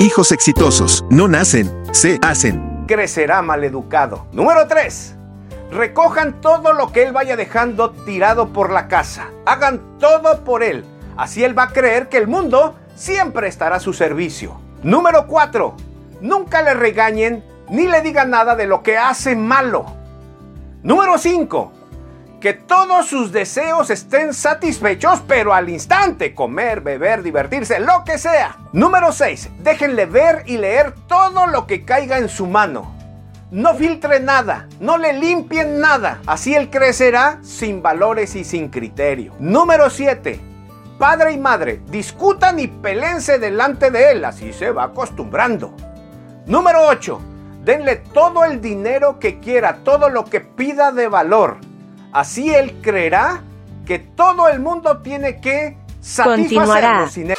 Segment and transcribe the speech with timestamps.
[0.00, 2.86] Hijos exitosos no nacen, se hacen.
[2.86, 4.28] Crecerá maleducado.
[4.32, 5.14] Número 3.
[5.70, 9.28] Recojan todo lo que él vaya dejando tirado por la casa.
[9.44, 10.86] Hagan todo por él.
[11.18, 14.58] Así él va a creer que el mundo siempre estará a su servicio.
[14.82, 15.74] Número 4.
[16.22, 19.84] Nunca le regañen ni le digan nada de lo que hace malo.
[20.82, 21.72] Número 5
[22.40, 28.56] que todos sus deseos estén satisfechos, pero al instante, comer, beber, divertirse, lo que sea.
[28.72, 29.50] Número 6.
[29.58, 32.96] Déjenle ver y leer todo lo que caiga en su mano.
[33.50, 39.34] No filtre nada, no le limpien nada, así él crecerá sin valores y sin criterio.
[39.38, 40.40] Número 7.
[40.98, 45.74] Padre y madre, discutan y pelense delante de él, así se va acostumbrando.
[46.46, 47.20] Número 8.
[47.64, 51.58] Denle todo el dinero que quiera, todo lo que pida de valor
[52.12, 53.42] Así él creerá
[53.86, 57.36] que todo el mundo tiene que satisfacerlo sin él.